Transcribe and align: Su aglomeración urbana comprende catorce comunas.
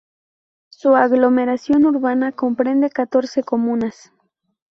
Su 0.71 0.95
aglomeración 0.95 1.85
urbana 1.85 2.31
comprende 2.31 2.89
catorce 2.89 3.43
comunas. 3.43 4.11